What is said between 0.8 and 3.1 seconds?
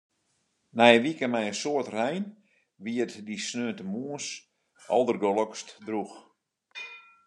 in wike mei in soad rein wie